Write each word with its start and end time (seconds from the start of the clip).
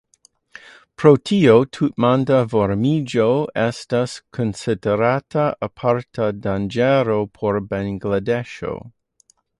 Pro 1.01 1.09
tio, 1.29 1.57
tutmonda 1.77 2.39
varmiĝo 2.53 3.27
estas 3.65 4.15
konsiderata 4.39 5.45
aparta 5.69 6.31
danĝero 6.47 7.23
por 7.39 7.61
Bangladeŝo. 7.75 8.75